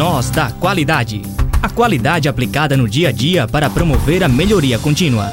[0.00, 1.20] Nós da Qualidade.
[1.62, 5.30] A qualidade aplicada no dia a dia para promover a melhoria contínua.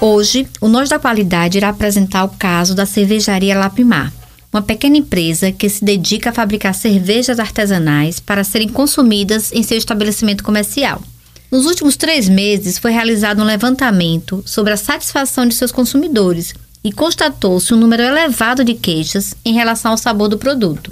[0.00, 4.10] Hoje, o Nós da Qualidade irá apresentar o caso da cervejaria Lapimar,
[4.50, 9.76] uma pequena empresa que se dedica a fabricar cervejas artesanais para serem consumidas em seu
[9.76, 11.02] estabelecimento comercial.
[11.50, 16.90] Nos últimos três meses, foi realizado um levantamento sobre a satisfação de seus consumidores e
[16.90, 20.90] constatou-se um número elevado de queixas em relação ao sabor do produto.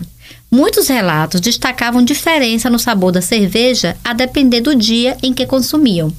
[0.51, 6.13] Muitos relatos destacavam diferença no sabor da cerveja a depender do dia em que consumiam.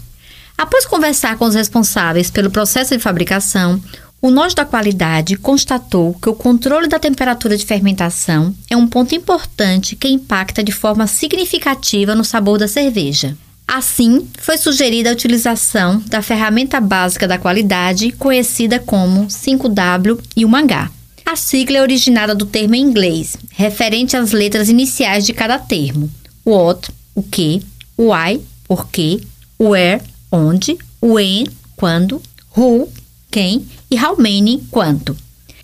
[0.57, 3.81] Após conversar com os responsáveis pelo processo de fabricação,
[4.21, 9.15] o Nós da Qualidade constatou que o controle da temperatura de fermentação é um ponto
[9.15, 13.35] importante que impacta de forma significativa no sabor da cerveja.
[13.67, 21.00] Assim, foi sugerida a utilização da ferramenta básica da qualidade, conhecida como 5W e 1H.
[21.31, 26.11] A sigla é originada do termo em inglês, referente às letras iniciais de cada termo:
[26.45, 27.61] what, o que,
[27.97, 29.21] why, porquê,
[29.57, 32.21] where, onde, when, quando,
[32.53, 32.89] who,
[33.31, 35.15] quem e how many, quanto.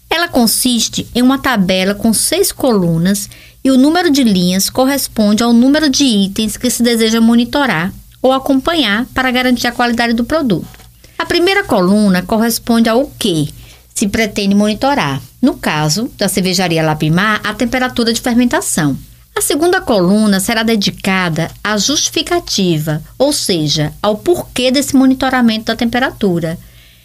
[0.10, 3.30] Ela consiste em uma tabela com seis colunas
[3.62, 8.32] e o número de linhas corresponde ao número de itens que se deseja monitorar ou
[8.32, 10.80] acompanhar para garantir a qualidade do produto.
[11.20, 13.50] A primeira coluna corresponde ao que
[13.94, 15.22] se pretende monitorar.
[15.42, 18.98] No caso da cervejaria Lapimar, a temperatura de fermentação.
[19.36, 26.58] A segunda coluna será dedicada à justificativa, ou seja, ao porquê desse monitoramento da temperatura.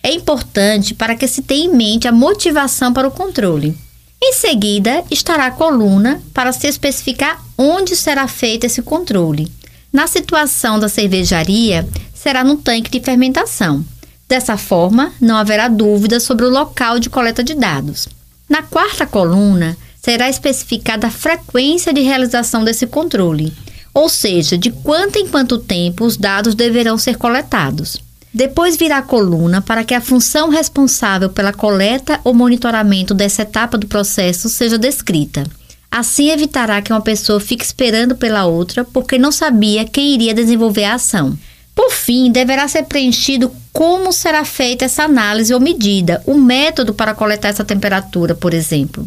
[0.02, 3.76] É importante para que se tenha em mente a motivação para o controle.
[4.20, 9.52] Em seguida, estará a coluna para se especificar onde será feito esse controle.
[9.92, 13.84] Na situação da cervejaria, será no tanque de fermentação.
[14.26, 18.08] Dessa forma, não haverá dúvida sobre o local de coleta de dados.
[18.52, 23.50] Na quarta coluna, será especificada a frequência de realização desse controle,
[23.94, 27.96] ou seja, de quanto em quanto tempo os dados deverão ser coletados.
[28.30, 33.78] Depois virá a coluna para que a função responsável pela coleta ou monitoramento dessa etapa
[33.78, 35.44] do processo seja descrita.
[35.90, 40.84] Assim evitará que uma pessoa fique esperando pela outra porque não sabia quem iria desenvolver
[40.84, 41.38] a ação.
[41.74, 47.14] Por fim, deverá ser preenchido como será feita essa análise ou medida, o método para
[47.14, 49.04] coletar essa temperatura, por exemplo.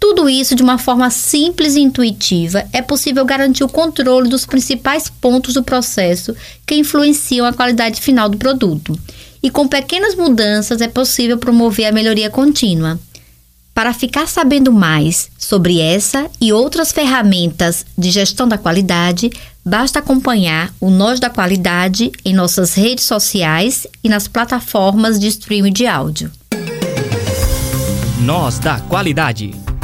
[0.00, 5.08] Tudo isso de uma forma simples e intuitiva é possível garantir o controle dos principais
[5.08, 8.96] pontos do processo que influenciam a qualidade final do produto.
[9.42, 12.98] E com pequenas mudanças é possível promover a melhoria contínua.
[13.78, 19.30] Para ficar sabendo mais sobre essa e outras ferramentas de gestão da qualidade,
[19.64, 25.72] basta acompanhar o Nós da Qualidade em nossas redes sociais e nas plataformas de streaming
[25.72, 26.28] de áudio.
[28.20, 29.67] Nós da Qualidade.